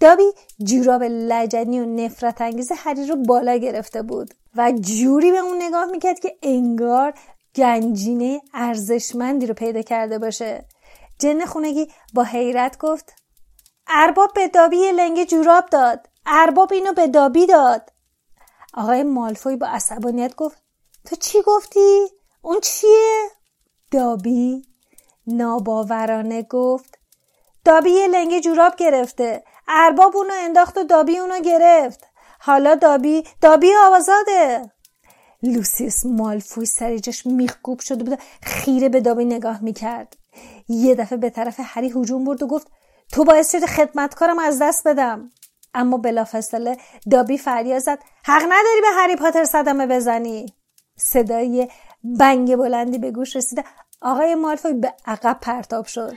دابی 0.00 0.32
جوراب 0.64 1.02
لجنی 1.02 1.80
و 1.80 1.84
نفرت 1.84 2.40
انگیز 2.40 2.72
هری 2.76 3.06
رو 3.06 3.16
بالا 3.16 3.56
گرفته 3.56 4.02
بود 4.02 4.34
و 4.56 4.72
جوری 4.72 5.32
به 5.32 5.38
اون 5.38 5.62
نگاه 5.62 5.84
می‌کرد 5.84 6.20
که 6.20 6.36
انگار 6.42 7.14
گنجینه 7.54 8.40
ارزشمندی 8.54 9.46
رو 9.46 9.54
پیدا 9.54 9.82
کرده 9.82 10.18
باشه. 10.18 10.64
جن 11.22 11.44
خونگی 11.44 11.92
با 12.14 12.22
حیرت 12.22 12.78
گفت 12.78 13.14
ارباب 13.86 14.32
به 14.34 14.48
دابی 14.48 14.92
لنگ 14.92 15.24
جوراب 15.24 15.66
داد. 15.66 16.08
ارباب 16.26 16.72
اینو 16.72 16.92
به 16.92 17.06
دابی 17.06 17.46
داد. 17.46 17.92
آقای 18.74 19.02
مالفوی 19.02 19.56
با 19.56 19.66
عصبانیت 19.66 20.34
گفت 20.34 20.62
تو 21.04 21.16
چی 21.16 21.38
گفتی؟ 21.46 22.06
اون 22.42 22.60
چیه؟ 22.60 23.30
دابی 23.90 24.66
ناباورانه 25.26 26.42
گفت 26.42 26.98
دابی 27.64 28.06
لنگ 28.06 28.40
جوراب 28.40 28.76
گرفته. 28.76 29.44
ارباب 29.68 30.16
اونو 30.16 30.34
انداخت 30.36 30.78
و 30.78 30.84
دابی 30.84 31.18
اونو 31.18 31.40
گرفت. 31.40 32.04
حالا 32.40 32.74
دابی 32.74 33.24
دابی 33.40 33.74
آزاده. 33.74 34.72
لوسیس 35.42 36.06
مالفوی 36.06 36.66
سریجش 36.66 37.26
میخکوب 37.26 37.80
شده 37.80 38.04
بود 38.04 38.18
خیره 38.42 38.88
به 38.88 39.00
دابی 39.00 39.24
نگاه 39.24 39.62
می‌کرد. 39.62 40.21
یه 40.68 40.94
دفعه 40.94 41.18
به 41.18 41.30
طرف 41.30 41.56
هری 41.58 41.90
هجوم 41.90 42.24
برد 42.24 42.42
و 42.42 42.46
گفت 42.46 42.66
تو 43.12 43.24
باعث 43.24 43.52
شده 43.52 43.66
خدمتکارم 43.66 44.38
از 44.38 44.58
دست 44.62 44.88
بدم. 44.88 45.30
اما 45.74 45.96
بلافاصله 45.96 46.76
دابی 47.10 47.38
فریاد 47.38 47.78
زد 47.78 47.98
حق 48.24 48.42
نداری 48.42 48.80
به 48.80 48.88
هری 48.96 49.16
پاتر 49.16 49.44
صدمه 49.44 49.86
بزنی. 49.86 50.46
صدای 50.96 51.68
بنگ 52.04 52.56
بلندی 52.56 52.98
به 52.98 53.10
گوش 53.10 53.36
رسیده 53.36 53.64
آقای 54.00 54.34
مالفوی 54.34 54.72
به 54.72 54.94
عقب 55.06 55.38
پرتاب 55.40 55.86
شد. 55.86 56.12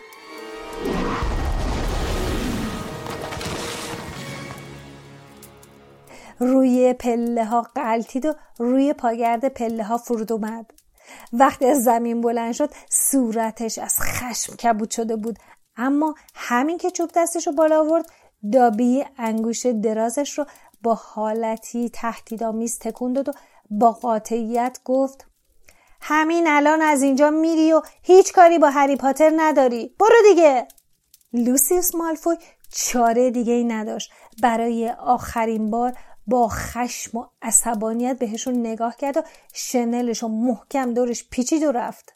روی 6.40 6.94
پله 6.94 7.46
ها 7.46 7.62
قلتید 7.62 8.26
و 8.26 8.34
روی 8.60 8.94
پاگرد 8.94 9.48
پله 9.48 9.84
ها 9.84 9.98
فرود 9.98 10.32
اومد. 10.32 10.72
وقتی 11.34 11.66
از 11.66 11.84
زمین 11.84 12.22
بلند 12.22 12.54
شد 12.54 12.70
صورتش 12.90 13.78
از 13.78 13.96
خشم 14.00 14.56
کبود 14.56 14.92
شده 14.92 15.16
بود. 15.16 15.40
اما 15.78 16.16
همین 16.36 16.78
که 16.78 16.92
چوب 16.92 17.10
دستش 17.16 17.48
رو 17.48 17.54
بالا 17.54 17.80
آورد 17.80 18.06
دابی 18.52 19.06
انگوش 19.18 19.66
درازش 19.66 20.40
رو 20.40 20.46
با 20.84 20.94
حالتی 20.94 21.90
تهدیدآمیز 21.90 22.80
تکون 22.80 23.14
داد 23.14 23.30
و 23.30 23.32
با 23.70 23.92
قاطعیت 23.92 24.80
گفت 24.86 25.28
همین 26.02 26.48
الان 26.48 26.82
از 26.82 27.02
اینجا 27.02 27.30
میری 27.30 27.74
و 27.74 27.82
هیچ 28.04 28.34
کاری 28.34 28.60
با 28.60 28.70
هری 28.70 28.96
پاتر 28.96 29.32
نداری. 29.36 29.96
برو 30.00 30.16
دیگه. 30.30 30.68
لوسیوس 31.34 31.96
مالفوی 31.96 32.36
چاره 32.72 33.32
دیگه 33.32 33.54
ای 33.54 33.64
نداشت. 33.64 34.12
برای 34.42 34.90
آخرین 34.90 35.70
بار 35.70 35.94
با 36.28 36.48
خشم 36.48 37.18
و 37.18 37.26
عصبانیت 37.42 38.20
بهشون 38.20 38.60
نگاه 38.60 38.96
کرد 38.96 39.18
و 39.18 39.22
شنلش 39.54 40.24
رو 40.24 40.30
محکم 40.30 40.94
دورش 40.94 41.30
پیچید 41.30 41.64
و 41.64 41.72
رفت. 41.72 42.14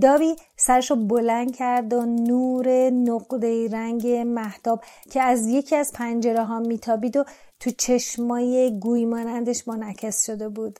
داوی 0.00 0.36
سرش 0.56 0.90
رو 0.90 0.96
بلند 0.96 1.56
کرد 1.56 1.92
و 1.92 2.04
نور 2.04 2.90
نقده 2.90 3.68
رنگ 3.68 4.06
محتاب 4.08 4.84
که 5.10 5.22
از 5.22 5.46
یکی 5.46 5.76
از 5.76 5.92
پنجره 5.92 6.44
ها 6.44 6.58
میتابید 6.58 7.16
و 7.16 7.24
تو 7.60 7.70
چشمای 7.70 8.78
گوی 8.80 9.04
مانندش 9.04 9.68
منعکس 9.68 10.26
شده 10.26 10.48
بود. 10.48 10.78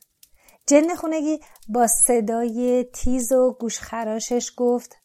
جن 0.67 0.95
خونگی 0.95 1.41
با 1.69 1.87
صدای 1.87 2.85
تیز 2.85 3.33
و 3.33 3.57
گوشخراشش 3.61 4.53
گفت 4.57 4.97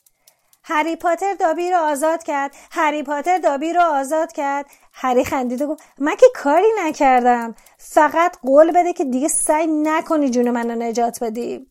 هری 0.64 0.96
پاتر 0.96 1.34
دابی 1.40 1.72
رو 1.72 1.78
آزاد 1.78 2.24
کرد 2.24 2.52
هری 2.72 3.04
پاتر 3.04 3.38
دابی 3.38 3.74
رو 3.74 3.82
آزاد 3.82 4.32
کرد. 4.32 4.66
هری 4.94 5.26
خندید 5.26 5.62
و 5.62 5.68
گفت 5.68 5.84
من 6.00 6.16
که 6.16 6.26
کاری 6.36 6.68
نکردم. 6.86 7.56
فقط 7.78 8.38
قول 8.42 8.72
بده 8.72 8.94
که 8.94 9.06
دیگه 9.06 9.28
سعی 9.28 9.68
نکنی 9.68 10.30
جون 10.30 10.50
من 10.52 10.70
رو 10.70 10.76
نجات 10.76 11.24
بدی. 11.24 11.68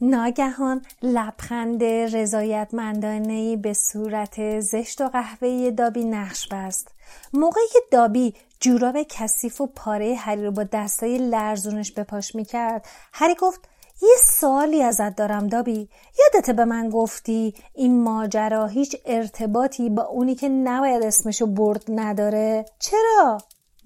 ناگهان 0.00 0.82
لبخند 1.02 1.84
رضایتمندانهای 1.84 3.56
به 3.56 3.72
صورت 3.72 4.60
زشت 4.60 5.00
و 5.00 5.08
قهوه 5.08 5.70
دابی 5.70 6.04
نقش 6.04 6.48
بست. 6.48 6.88
موقعی 7.32 7.66
که 7.72 7.78
دابی 7.90 8.34
جوراب 8.60 9.02
کثیف 9.02 9.60
و 9.60 9.66
پاره 9.66 10.14
هری 10.14 10.44
رو 10.44 10.50
با 10.50 10.64
دستای 10.64 11.18
لرزونش 11.18 11.92
به 11.92 12.04
پاش 12.04 12.34
می‌کرد 12.34 12.86
هری 13.12 13.34
گفت 13.34 13.68
یه 14.02 14.16
سوالی 14.24 14.82
ازت 14.82 15.16
دارم 15.16 15.46
دابی. 15.46 15.88
یادته 16.18 16.52
به 16.52 16.64
من 16.64 16.88
گفتی 16.90 17.54
این 17.74 18.02
ماجرا 18.02 18.66
هیچ 18.66 18.96
ارتباطی 19.06 19.90
با 19.90 20.02
اونی 20.02 20.34
که 20.34 20.48
نباید 20.48 21.02
اسمشو 21.02 21.46
برد 21.46 21.84
نداره؟ 21.88 22.64
چرا؟ 22.78 23.38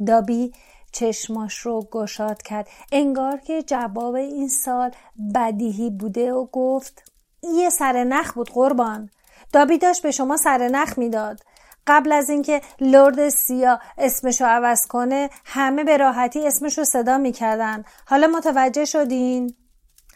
دابی 0.06 0.52
چشماش 0.92 1.58
رو 1.58 1.88
گشاد 1.92 2.42
کرد. 2.42 2.68
انگار 2.92 3.36
که 3.36 3.62
جواب 3.62 4.14
این 4.14 4.48
سال 4.48 4.90
بدیهی 5.34 5.90
بوده 5.90 6.32
و 6.32 6.46
گفت 6.52 7.12
یه 7.42 7.70
سر 7.70 8.04
نخ 8.04 8.32
بود 8.32 8.50
قربان. 8.50 9.10
دابی 9.52 9.78
داشت 9.78 10.02
به 10.02 10.10
شما 10.10 10.36
سر 10.36 10.68
نخ 10.68 10.98
می‌داد. 10.98 11.40
قبل 11.86 12.12
از 12.12 12.30
اینکه 12.30 12.60
لرد 12.80 13.28
سیا 13.28 13.80
اسمشو 13.98 14.44
عوض 14.44 14.86
کنه 14.86 15.30
همه 15.44 15.84
به 15.84 15.96
راحتی 15.96 16.46
اسمشو 16.46 16.84
صدا 16.84 17.18
می‌کردن. 17.18 17.84
حالا 18.06 18.26
متوجه 18.26 18.84
شدین؟ 18.84 19.54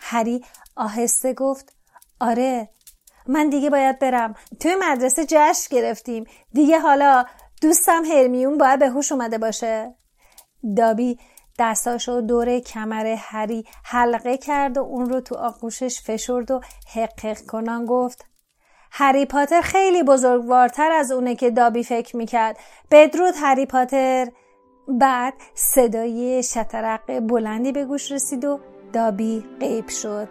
هری 0.03 0.45
آهسته 0.77 1.35
گفت 1.35 1.73
آره 2.21 2.69
من 3.27 3.49
دیگه 3.49 3.71
باید 3.71 3.99
برم. 3.99 4.35
توی 4.61 4.77
مدرسه 4.81 5.27
جشن 5.29 5.77
گرفتیم. 5.77 6.25
دیگه 6.53 6.79
حالا 6.79 7.25
دوستم 7.63 8.05
هرمیون 8.05 8.59
باید 8.59 8.79
به 8.81 8.89
هوش 8.89 9.13
اومده 9.13 9.39
باشه. 9.39 9.95
دابی 10.77 11.19
دستاشو 11.59 12.21
دور 12.21 12.59
کمر 12.59 13.07
هری 13.19 13.65
حلقه 13.85 14.37
کرد 14.37 14.79
و 14.79 14.81
اون 14.81 15.11
رو 15.11 15.21
تو 15.21 15.35
آغوشش 15.35 16.01
فشرد 16.01 16.51
و 16.51 16.61
حقق 16.95 17.41
کنان 17.47 17.87
گفت 17.87 18.25
هری 18.91 19.27
پاتر 19.27 19.61
خیلی 19.61 20.03
بزرگوارتر 20.03 20.93
از 20.93 21.13
اونه 21.13 21.35
که 21.35 21.51
دابی 21.51 21.85
فکر 21.85 22.17
می‌کرد. 22.17 22.57
بدرود 22.91 23.35
هری 23.37 23.67
پاتر. 23.67 24.29
بعد 24.89 25.35
صدای 25.55 26.43
شترق 26.43 27.21
بلندی 27.21 27.73
به 27.73 27.85
گوش 27.85 28.13
رسید 28.13 28.45
و 28.45 28.61
دابی 28.93 29.45
غیب 29.61 29.89
شد. 29.89 30.29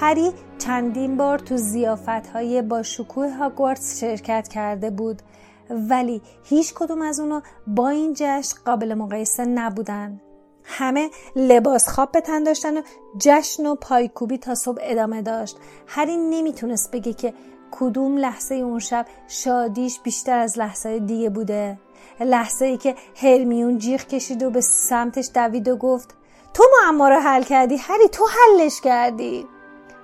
هری 0.00 0.32
چندین 0.58 1.16
بار 1.16 1.38
تو 1.38 1.56
زیافت 1.56 2.08
های 2.08 2.62
با 2.62 2.82
شکوه 2.82 3.28
هاگوارتس 3.30 4.00
شرکت 4.00 4.48
کرده 4.48 4.90
بود. 4.90 5.22
ولی 5.70 6.22
هیچ 6.44 6.74
کدوم 6.74 7.02
از 7.02 7.20
اونا 7.20 7.42
با 7.66 7.88
این 7.88 8.12
جشن 8.16 8.56
قابل 8.64 8.94
مقایسه 8.94 9.44
نبودن. 9.44 10.20
همه 10.64 11.10
لباس 11.36 11.88
خواب 11.88 12.12
به 12.12 12.20
تن 12.20 12.42
داشتن 12.42 12.76
و 12.76 12.82
جشن 13.18 13.66
و 13.66 13.74
پایکوبی 13.74 14.38
تا 14.38 14.54
صبح 14.54 14.78
ادامه 14.82 15.22
داشت. 15.22 15.56
هری 15.86 16.16
نمی‌تونست 16.16 16.90
بگه 16.90 17.12
که 17.12 17.34
کدوم 17.70 18.16
لحظه 18.16 18.54
اون 18.54 18.78
شب 18.78 19.06
شادیش 19.28 20.00
بیشتر 20.00 20.38
از 20.38 20.58
لحظه 20.58 20.98
دیگه 20.98 21.30
بوده. 21.30 21.78
لحظه 22.20 22.64
ای 22.64 22.76
که 22.76 22.94
هرمیون 23.16 23.78
جیغ 23.78 24.00
کشید 24.00 24.42
و 24.42 24.50
به 24.50 24.60
سمتش 24.60 25.30
دوید 25.34 25.68
و 25.68 25.76
گفت 25.76 26.14
تو 26.54 26.64
معما 26.82 27.08
رو 27.08 27.20
حل 27.20 27.42
کردی 27.42 27.76
هری 27.76 28.08
تو 28.08 28.26
حلش 28.26 28.80
کردی. 28.80 29.46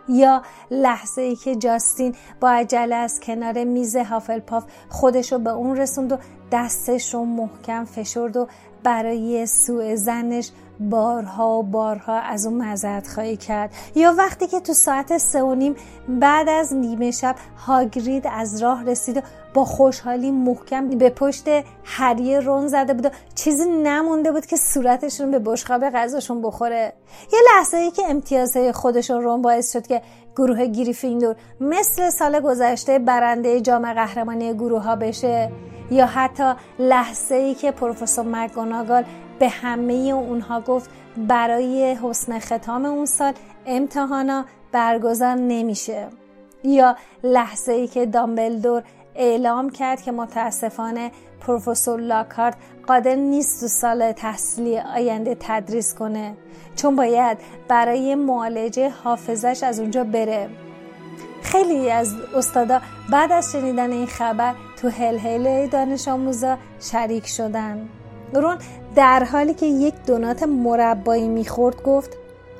یا 0.08 0.42
لحظه 0.70 1.22
ای 1.22 1.36
که 1.36 1.56
جاستین 1.56 2.14
با 2.40 2.50
عجله 2.50 2.94
از 2.94 3.20
کنار 3.20 3.64
میز 3.64 3.96
هافلپاف 3.96 4.64
خودش 4.88 5.32
رو 5.32 5.38
به 5.38 5.50
اون 5.50 5.76
رسوند 5.76 6.12
و 6.12 6.18
دستش 6.52 7.14
رو 7.14 7.24
محکم 7.24 7.84
فشرد 7.84 8.36
و 8.36 8.48
برای 8.82 9.46
سوء 9.46 9.96
زنش 9.96 10.50
بارها 10.80 11.58
و 11.58 11.62
بارها 11.62 12.20
از 12.20 12.46
اون 12.46 12.62
مذرت 12.62 13.08
خواهی 13.08 13.36
کرد. 13.36 13.70
یا 13.94 14.14
وقتی 14.18 14.46
که 14.46 14.60
تو 14.60 14.72
ساعت 14.72 15.18
سه 15.18 15.42
و 15.42 15.54
نیم 15.54 15.74
بعد 16.08 16.48
از 16.48 16.74
نیمه 16.74 17.10
شب 17.10 17.36
هاگرید 17.66 18.26
از 18.26 18.62
راه 18.62 18.84
رسید 18.84 19.16
و 19.16 19.20
با 19.54 19.64
خوشحالی 19.64 20.30
محکم 20.30 20.88
به 20.88 21.10
پشت 21.10 21.44
هریه 21.84 22.40
رون 22.40 22.68
زده 22.68 22.94
بود 22.94 23.12
چیزی 23.34 23.64
نمونده 23.70 24.32
بود 24.32 24.46
که 24.46 24.56
صورتشون 24.56 25.30
به 25.30 25.38
بشقاب 25.38 25.90
غذاشون 25.90 26.42
بخوره. 26.42 26.92
یه 27.32 27.38
لحظه 27.52 27.76
ای 27.76 27.90
که 27.90 28.02
امتیازهای 28.08 28.72
خودشون 28.72 29.22
رون 29.22 29.42
باعث 29.42 29.72
شد 29.72 29.86
که 29.86 30.02
گروه 30.36 30.66
گریفیندور 30.66 31.36
مثل 31.60 32.10
سال 32.10 32.40
گذشته 32.40 32.98
برنده 32.98 33.60
جام 33.60 33.92
قهرمانی 33.92 34.54
گروه 34.54 34.82
ها 34.82 34.96
بشه 34.96 35.50
یا 35.90 36.06
حتی 36.06 36.52
لحظه 36.78 37.34
ای 37.34 37.54
که 37.54 37.70
پروفسور 37.70 38.24
مگوناگال 38.24 39.04
به 39.38 39.48
همه 39.48 39.92
اونها 39.92 40.60
گفت 40.60 40.90
برای 41.16 41.94
حسن 42.02 42.38
ختام 42.38 42.84
اون 42.84 43.06
سال 43.06 43.32
امتحانا 43.66 44.44
برگزار 44.72 45.34
نمیشه. 45.34 46.08
یا 46.64 46.96
لحظه 47.24 47.72
ای 47.72 47.86
که 47.86 48.06
دامبلدور 48.06 48.82
اعلام 49.14 49.70
کرد 49.70 50.02
که 50.02 50.12
متاسفانه 50.12 51.10
پروفسور 51.40 52.00
لاکارت 52.00 52.54
قادر 52.86 53.14
نیست 53.14 53.60
تو 53.60 53.68
سال 53.68 54.12
تحصیلی 54.12 54.78
آینده 54.78 55.36
تدریس 55.40 55.94
کنه 55.94 56.36
چون 56.76 56.96
باید 56.96 57.38
برای 57.68 58.14
معالجه 58.14 58.88
حافظش 58.88 59.62
از 59.62 59.80
اونجا 59.80 60.04
بره. 60.04 60.48
خیلی 61.42 61.90
از 61.90 62.14
استادا 62.36 62.80
بعد 63.10 63.32
از 63.32 63.52
شنیدن 63.52 63.92
این 63.92 64.06
خبر 64.06 64.54
تو 64.76 64.88
هل 64.88 65.66
دانش 65.66 66.08
آموزا 66.08 66.58
شریک 66.80 67.26
شدن. 67.26 67.88
رون 68.34 68.58
در 68.94 69.24
حالی 69.24 69.54
که 69.54 69.66
یک 69.66 69.94
دونات 70.06 70.42
مربایی 70.42 71.28
می‌خورد 71.28 71.82
گفت 71.82 72.16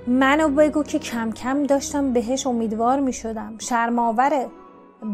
منو 0.07 0.49
بگو 0.49 0.83
که 0.83 0.99
کم 0.99 1.33
کم 1.33 1.62
داشتم 1.62 2.12
بهش 2.12 2.47
امیدوار 2.47 3.01
می‌شدم. 3.01 3.55
شرماوره 3.59 4.47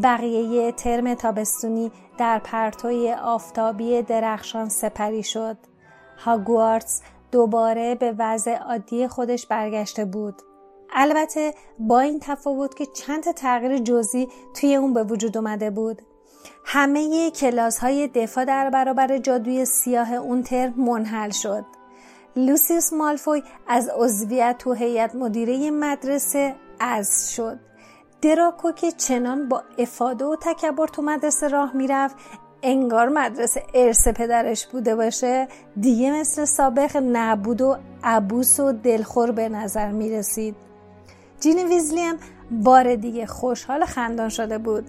بقیه 0.03 0.71
ترم 0.71 1.13
تابستونی 1.13 1.91
در 2.17 2.39
پرتوی 2.39 3.13
آفتابی 3.13 4.01
درخشان 4.01 4.69
سپری 4.69 5.23
شد. 5.23 5.57
هاگوارتس 6.17 7.01
دوباره 7.31 7.95
به 7.95 8.15
وضع 8.17 8.55
عادی 8.55 9.07
خودش 9.07 9.45
برگشته 9.45 10.05
بود. 10.05 10.41
البته 10.93 11.53
با 11.79 11.99
این 11.99 12.19
تفاوت 12.19 12.75
که 12.75 12.85
چند 12.85 13.23
تغییر 13.23 13.77
جزئی 13.77 14.27
توی 14.53 14.75
اون 14.75 14.93
به 14.93 15.03
وجود 15.03 15.37
اومده 15.37 15.69
بود. 15.69 16.01
همه 16.65 17.31
کلاس 17.31 17.79
های 17.79 18.07
دفاع 18.07 18.45
در 18.45 18.69
برابر 18.69 19.17
جادوی 19.17 19.65
سیاه 19.65 20.13
اون 20.13 20.43
ترم 20.43 20.73
منحل 20.77 21.29
شد. 21.29 21.65
لوسیوس 22.35 22.93
مالفوی 22.93 23.43
از 23.67 23.89
عضویت 23.89 24.55
تو 24.59 24.73
هیئت 24.73 25.15
مدیره 25.15 25.71
مدرسه 25.71 26.55
از 26.79 27.33
شد. 27.35 27.59
دراکو 28.21 28.71
که 28.71 28.91
چنان 28.91 29.49
با 29.49 29.63
افاده 29.77 30.25
و 30.25 30.35
تکبر 30.41 30.87
تو 30.87 31.01
مدرسه 31.01 31.47
راه 31.47 31.75
می‌رفت 31.75 32.15
انگار 32.63 33.09
مدرسه 33.09 33.63
ارث 33.73 34.07
پدرش 34.07 34.67
بوده 34.67 34.95
باشه. 34.95 35.47
دیگه 35.79 36.11
مثل 36.11 36.45
سابق 36.45 36.97
نبود 37.11 37.61
و 37.61 37.77
عبوس 38.03 38.59
و 38.59 38.71
دلخور 38.71 39.31
به 39.31 39.49
نظر 39.49 39.91
می 39.91 40.11
رسید 40.11 40.55
جین 41.39 41.67
ویزلی 41.67 42.01
هم 42.01 42.17
بار 42.51 42.95
دیگه 42.95 43.25
خوشحال 43.25 43.85
خندان 43.85 44.29
شده 44.29 44.57
بود. 44.57 44.85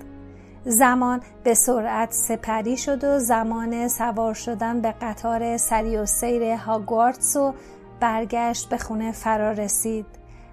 زمان 0.65 1.21
به 1.45 1.55
سرعت 1.55 2.13
سپری 2.13 2.77
شد 2.77 3.05
و 3.05 3.19
زمان 3.19 3.89
سوار 3.89 4.35
شدن 4.35 4.81
به 4.81 4.95
قطار 5.03 5.57
سری 5.57 5.97
و 5.97 6.07
سیر 6.07 6.43
هاگوارتس 6.43 7.37
و 7.37 7.55
برگشت 8.01 8.69
به 8.69 8.79
خونه 8.79 9.13
فرا 9.13 9.53
رسید. 9.53 10.07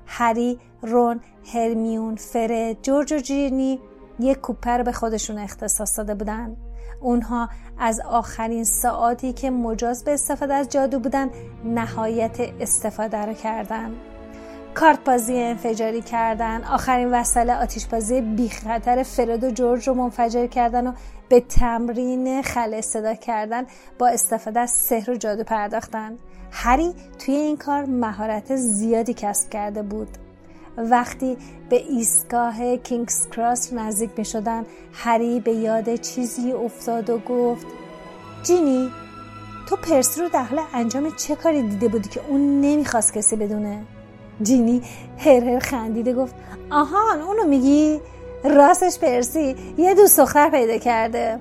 هری، 0.05 0.59
رون، 0.81 1.19
هرمیون، 1.53 2.15
فره، 2.15 2.77
جورج 2.81 3.13
و 3.13 3.17
جیرنی 3.17 3.79
یک 4.19 4.37
کوپر 4.37 4.83
به 4.83 4.91
خودشون 4.91 5.37
اختصاص 5.37 5.97
داده 5.97 6.15
بودن. 6.15 6.57
اونها 7.01 7.49
از 7.79 7.99
آخرین 7.99 8.63
ساعاتی 8.63 9.33
که 9.33 9.49
مجاز 9.49 10.03
به 10.03 10.13
استفاده 10.13 10.53
از 10.53 10.69
جادو 10.69 10.99
بودن 10.99 11.29
نهایت 11.65 12.37
استفاده 12.59 13.17
رو 13.17 13.33
کردن. 13.33 13.91
کارت 14.73 15.03
بازی 15.03 15.37
انفجاری 15.37 16.01
کردن. 16.01 16.63
آخرین 16.63 17.11
وسله 17.11 17.53
آتیش 17.53 17.85
بازی 17.85 18.21
بی 18.21 18.49
خطر 18.49 19.03
فرد 19.03 19.43
و 19.43 19.51
جورج 19.51 19.87
رو 19.87 19.93
منفجر 19.93 20.47
کردن 20.47 20.87
و 20.87 20.93
به 21.29 21.39
تمرین 21.39 22.41
خل 22.41 22.81
صدا 22.81 23.13
کردن 23.13 23.65
با 23.99 24.07
استفاده 24.07 24.59
از 24.59 24.69
سحر 24.69 25.11
و 25.11 25.15
جادو 25.15 25.43
پرداختن. 25.43 26.17
هری 26.51 26.93
توی 27.19 27.35
این 27.35 27.57
کار 27.57 27.85
مهارت 27.85 28.55
زیادی 28.55 29.13
کسب 29.13 29.49
کرده 29.49 29.81
بود. 29.81 30.26
وقتی 30.77 31.37
به 31.69 31.75
ایستگاه 31.75 32.77
کینگز 32.77 33.29
کراس 33.29 33.73
نزدیک 33.73 34.09
می 34.17 34.25
شدن 34.25 34.65
هری 34.93 35.39
به 35.39 35.51
یاد 35.51 35.95
چیزی 35.95 36.51
افتاد 36.51 37.09
و 37.09 37.17
گفت 37.17 37.65
جینی 38.43 38.91
تو 39.69 39.75
پرسی 39.75 40.21
رو 40.21 40.29
در 40.29 40.43
حال 40.43 40.59
انجام 40.73 41.15
چه 41.15 41.35
کاری 41.35 41.61
دیده 41.61 41.87
بودی 41.87 42.09
که 42.09 42.21
اون 42.27 42.61
نمی‌خواست 42.61 43.13
کسی 43.13 43.35
بدونه؟ 43.35 43.83
جینی 44.41 44.81
هر 45.17 45.43
هر 45.43 45.59
خندیده 45.59 46.13
گفت 46.13 46.35
آهان 46.71 47.21
اونو 47.21 47.43
میگی؟ 47.43 48.01
راستش 48.43 48.99
پرسی 48.99 49.55
یه 49.77 49.95
دوست 49.95 50.19
دختر 50.19 50.49
پیدا 50.49 50.77
کرده. 50.77 51.39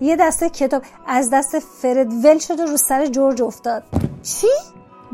یه 0.00 0.16
دسته 0.16 0.50
کتاب 0.50 0.82
از 1.06 1.30
دست 1.32 1.58
فرد 1.58 2.24
ول 2.24 2.38
شد 2.38 2.60
و 2.60 2.62
رو 2.62 2.76
سر 2.76 3.06
جورج 3.06 3.42
افتاد. 3.42 3.82
چی؟ 4.22 4.46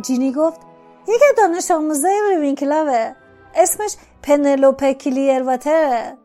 جینی 0.03 0.33
گفت 0.33 0.61
یکی 1.09 1.24
دانش 1.37 1.70
آموزه 1.70 2.09
ریوینکلاوه 2.31 3.14
اسمش 3.57 3.97
پنلوپه 4.23 4.95
کلیرواتره 4.95 6.19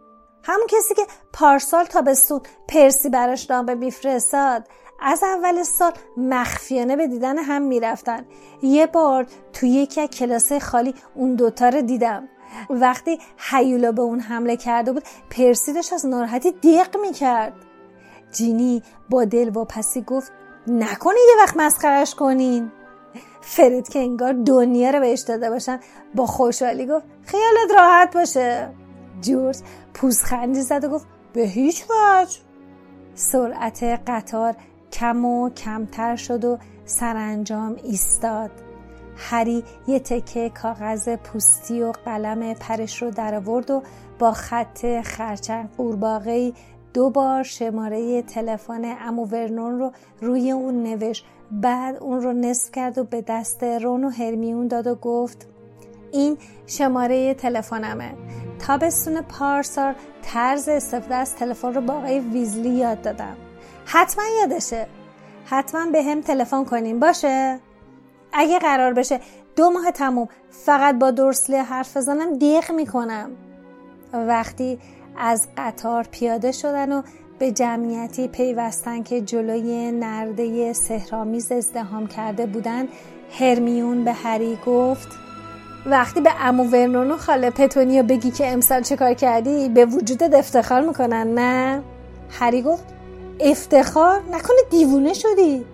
همون 0.44 0.68
کسی 0.68 0.94
که 0.96 1.02
پارسال 1.34 1.86
تابستون 1.86 2.42
پرسی 2.68 3.10
براش 3.10 3.52
نامه 3.52 3.74
میفرستاد. 3.74 4.68
از 5.02 5.24
اول 5.24 5.64
سال 5.64 5.92
مخفیانه 6.18 6.96
به 6.96 7.08
دیدن 7.08 7.38
هم 7.38 7.62
می‌رفتن. 7.62 8.26
یه 8.62 8.88
بار 8.88 9.26
تو 9.54 9.66
یکی 9.66 10.02
از 10.02 10.10
کلاسه 10.10 10.60
خالی 10.60 10.96
اون 11.16 11.36
دوتا 11.36 11.70
رو 11.70 11.82
دیدم. 11.82 12.30
وقتی 12.70 13.20
حیولا 13.38 13.92
به 13.92 14.02
اون 14.02 14.20
حمله 14.20 14.58
کرده 14.58 14.92
بود 14.92 15.04
پرسی 15.30 15.74
داشت 15.74 15.94
از 15.94 16.06
ناراحتی 16.06 16.52
دیق 16.52 16.98
می‌کرد. 16.98 17.54
جینی 18.32 18.84
با 19.10 19.26
دل 19.26 19.58
و 19.58 19.66
پسی 19.66 20.02
گفت 20.02 20.32
نکنی 20.68 21.20
یه 21.30 21.44
وقت 21.44 21.58
مسخرش 21.58 22.16
کنین. 22.16 22.72
فرید 23.42 23.90
که 23.90 24.00
انگار 24.00 24.34
دنیا 24.34 24.90
رو 24.90 25.00
بهش 25.00 25.20
داده 25.20 25.50
باشن 25.50 25.80
با 26.16 26.26
خوشحالی 26.26 26.86
گفت 26.86 27.06
خیالت 27.26 27.72
راحت 27.78 28.14
باشه. 28.14 28.70
جورج 29.22 29.58
پوزخندی 29.94 30.62
زد 30.62 30.84
و 30.84 30.90
گفت 30.90 31.08
به 31.34 31.42
هیچ 31.42 31.84
وجه. 31.84 32.40
سرعت 33.14 33.84
قطار 33.84 34.56
کم 34.92 35.26
و 35.26 35.50
کمتر 35.50 36.16
شد 36.16 36.46
و 36.46 36.58
سرانجام 36.86 37.76
ایستاد. 37.84 38.52
هری 39.18 39.64
یه 39.88 40.00
تکه 40.00 40.50
کاغذ 40.50 41.10
پوستی 41.10 41.82
و 41.82 41.92
قلم 41.92 42.54
پرش 42.54 43.02
رو 43.02 43.12
در 43.12 43.36
آورد 43.36 43.72
و 43.72 43.84
با 44.20 44.32
خط 44.32 45.02
خرچنگ 45.02 45.70
قورباغه‌ای 45.78 46.54
دو 46.94 47.10
بار 47.10 47.44
شماره 47.44 48.22
تلفن 48.22 48.96
امو 49.00 49.26
ورنون 49.26 49.80
رو 49.80 49.92
روی 50.22 50.52
اون 50.52 50.84
نوشت. 50.84 51.26
بعد 51.52 51.96
اون 51.96 52.22
رو 52.22 52.34
نصف 52.34 52.72
کرد 52.72 52.98
و 52.98 53.04
به 53.04 53.22
دست 53.22 53.64
رون 53.64 54.04
و 54.04 54.10
هرمیون 54.10 54.68
داد 54.68 54.88
و 54.88 54.96
گفت 54.96 55.48
این 56.12 56.38
شماره 56.68 57.34
تلفنمه. 57.34 58.14
تابستون 58.60 59.22
پارسال 59.22 59.94
طرز 60.22 60.70
استفاده 60.70 61.16
از 61.16 61.36
تلفن 61.36 61.74
رو 61.74 61.82
با 61.82 61.94
آقای 61.94 62.20
ویزلی 62.20 62.70
یاد 62.70 63.02
دادم. 63.02 63.38
حتما 63.86 64.24
یادشه. 64.40 64.88
حتما 65.46 65.92
به 65.92 66.04
هم 66.04 66.22
تلفن 66.22 66.66
کنیم. 66.66 67.00
باشه؟ 67.00 67.60
اگه 68.34 68.60
قرار 68.60 68.94
بشه 68.94 69.20
دو 69.56 69.70
ماه 69.70 69.92
تموم 69.92 70.28
فقط 70.50 70.96
با 70.96 71.12
درسلی 71.12 71.56
حرف 71.56 71.98
بزنم 71.98 72.38
دیق 72.38 72.72
می‌کنم. 72.72 73.30
وقتی 74.14 74.80
از 75.18 75.48
قطار 75.58 76.08
پیاده 76.12 76.52
شدن 76.52 76.92
و 76.92 77.02
به 77.40 77.52
جمعیتی 77.52 78.28
پیوستن 78.28 79.04
که 79.04 79.22
جلوی 79.22 79.92
نرده 79.92 80.74
سهرامیز 80.74 81.52
ازدهام 81.52 82.08
کرده 82.08 82.46
بودن 82.46 82.88
هرمیون 83.40 84.04
به 84.04 84.14
هری 84.14 84.58
گفت 84.66 85.08
وقتی 85.86 86.22
به 86.22 86.32
امو 86.40 86.64
ورنون 86.64 87.12
و 87.12 87.18
خاله 87.18 87.50
پتونیا 87.50 88.04
بگی 88.04 88.32
که 88.32 88.52
امسال 88.52 88.82
چه 88.82 88.96
کار 88.96 89.14
کردی 89.14 89.70
به 89.70 89.86
وجودت 89.86 90.34
افتخار 90.34 90.82
می‌کنن 90.82 91.34
نه؟ 91.34 91.82
هری 92.30 92.62
گفت 92.62 92.84
افتخار؟ 93.40 94.22
نکنه 94.32 94.58
دیوونه 94.72 95.14
شدی. 95.14 95.66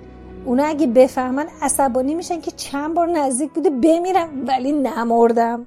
اونا 0.45 0.63
اگه 0.65 0.88
بفهمن 0.88 1.48
عصبانی 1.62 2.15
میشن 2.15 2.41
که 2.41 2.52
چند 2.52 2.93
بار 2.93 3.08
نزدیک 3.08 3.52
بوده 3.52 3.69
بمیرم 3.69 4.30
ولی 4.48 4.71
نمردم. 4.71 5.65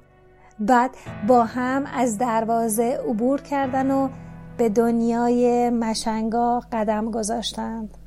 بعد 0.59 0.91
با 1.27 1.45
هم 1.45 1.85
از 1.93 2.17
دروازه 2.17 2.99
عبور 3.09 3.41
کردن 3.41 3.91
و 3.91 4.09
به 4.57 4.69
دنیای 4.69 5.69
مشنگا 5.69 6.59
قدم 6.71 7.11
گذاشتند. 7.11 7.97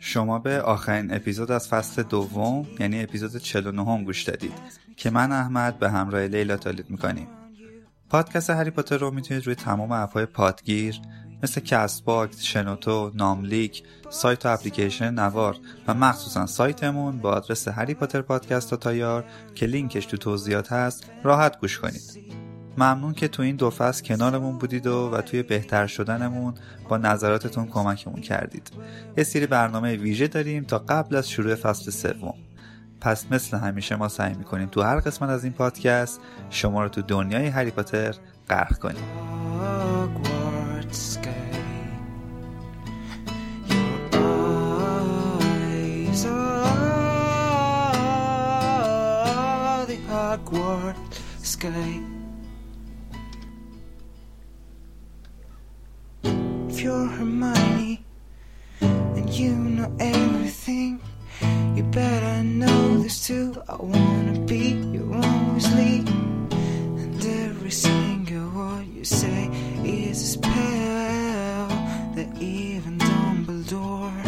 شما 0.00 0.38
به 0.38 0.62
آخرین 0.62 1.14
اپیزود 1.14 1.50
از 1.50 1.68
فصل 1.68 2.02
دوم 2.02 2.66
یعنی 2.80 3.02
اپیزود 3.02 3.36
49 3.36 3.84
هم 3.84 4.04
گوش 4.04 4.22
دادید 4.22 4.52
که 4.96 5.10
من 5.10 5.32
احمد 5.32 5.78
به 5.78 5.90
همراه 5.90 6.26
لیلا 6.26 6.56
تولید 6.56 6.90
می‌کنیم. 6.90 7.26
پادکست 8.10 8.50
هری 8.50 8.70
پاتر 8.70 8.96
رو 8.98 9.10
می‌تونید 9.10 9.46
روی 9.46 9.54
تمام 9.54 9.92
app 9.92 10.12
های 10.12 10.26
پادگیر 10.26 11.00
مثل 11.42 11.60
Castbox، 11.60 12.42
شنوتو، 12.42 13.10
ناملیک، 13.14 13.82
سایت 14.10 14.46
و 14.46 14.48
اپلیکیشن 14.48 15.14
نوار 15.14 15.56
و 15.88 15.94
مخصوصا 15.94 16.46
سایتمون 16.46 17.18
با 17.18 17.30
آدرس 17.30 17.68
هری 17.68 17.94
پاتر 17.94 18.22
پادکست 18.22 18.72
dot 18.72 18.76
ir 18.76 19.24
که 19.54 19.66
لینکش 19.66 20.06
تو 20.06 20.16
توضیحات 20.16 20.72
هست 20.72 21.10
راحت 21.22 21.60
گوش 21.60 21.78
کنید. 21.78 22.32
ممنون 22.78 23.14
که 23.14 23.28
تو 23.28 23.42
این 23.42 23.56
دو 23.56 23.70
فصل 23.70 24.04
کنارمون 24.04 24.58
بودید 24.58 24.86
و, 24.86 25.10
و 25.10 25.20
توی 25.20 25.42
بهتر 25.42 25.86
شدنمون 25.86 26.54
با 26.88 26.98
نظراتتون 26.98 27.66
کمکمون 27.66 28.20
کردید. 28.20 28.70
یه 29.16 29.24
سری 29.24 29.46
برنامه 29.46 29.96
ویژه 29.96 30.28
داریم 30.28 30.64
تا 30.64 30.78
قبل 30.78 31.16
از 31.16 31.30
شروع 31.30 31.54
فصل 31.54 31.90
سوم. 31.90 32.34
پس 33.00 33.26
مثل 33.30 33.56
همیشه 33.56 33.96
ما 33.96 34.08
سعی 34.08 34.34
می‌کنیم 34.34 34.68
تو 34.68 34.82
هر 34.82 35.00
قسمت 35.00 35.30
از 35.30 35.44
این 35.44 35.52
پادکست 35.52 36.20
شما 36.50 36.82
رو 36.82 36.88
تو 36.88 37.02
دنیای 37.02 37.46
هری 37.46 37.70
پاتر 37.70 38.14
غرق 38.48 38.78
کنیم. 38.78 39.04
sky. 40.92 41.32
Your 43.68 44.12
eyes 44.12 46.24
are 46.26 46.36
the 49.86 49.96
Hogwarts 50.08 51.20
sky. 51.42 52.00
If 56.22 56.80
you're 56.80 57.06
Hermione 57.06 58.04
and 58.80 59.30
you 59.30 59.52
know 59.54 59.90
everything, 59.98 61.00
you 61.74 61.82
better 61.84 62.42
know 62.42 62.98
this 62.98 63.26
too. 63.26 63.56
I 63.68 63.76
wanna 63.76 64.38
be 64.46 64.74
your 64.92 65.14
only 65.14 66.04
and 67.00 67.24
every 67.24 68.21
you 69.02 69.06
say 69.06 69.50
is 69.84 70.22
a 70.22 70.26
spell 70.26 71.68
that 72.14 72.28
even 72.38 72.98
Dumbledore 72.98 74.22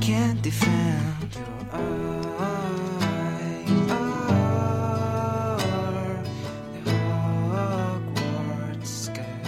can't 0.00 0.40
defend. 0.40 1.34
Your 1.34 2.40
eyes 2.40 3.70
are 3.90 5.58
the 6.84 6.90
Hogwarts 6.90 8.86
sky. 8.86 9.42